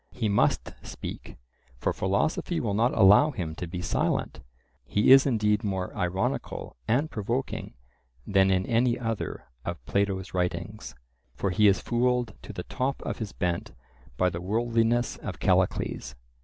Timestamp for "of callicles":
15.17-16.15